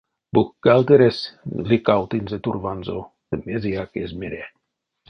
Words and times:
Бухгалтерэсь 0.33 1.23
лыкавтынзе 1.67 2.37
турванзо 2.43 2.99
ды 3.29 3.35
мезеяк 3.47 3.91
эзь 4.03 4.15
мере. 4.21 4.43